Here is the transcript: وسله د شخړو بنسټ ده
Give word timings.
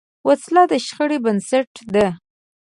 وسله 0.27 0.63
د 0.71 0.73
شخړو 0.85 1.17
بنسټ 1.25 1.71
ده 1.93 2.07